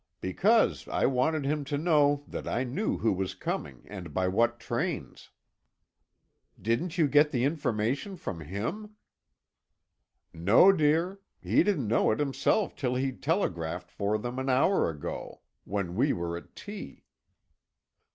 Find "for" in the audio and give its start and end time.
13.91-14.17